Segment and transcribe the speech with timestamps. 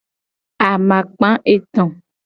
[0.69, 1.83] Amakpa eto.